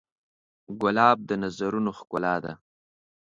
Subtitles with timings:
[0.81, 2.53] ګلاب د نظرونو ښکلا ده.